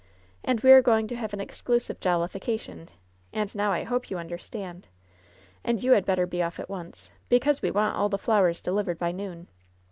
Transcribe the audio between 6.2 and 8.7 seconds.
be off at once, because we want all the flowers